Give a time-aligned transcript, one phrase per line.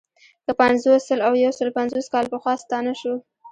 [0.45, 3.13] که پنځوس، سل او یو سلو پنځوس کاله پخوا ستانه شو.